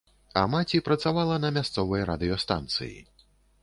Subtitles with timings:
[0.39, 2.95] А маці працавала на мясцовай радыёстанцыі.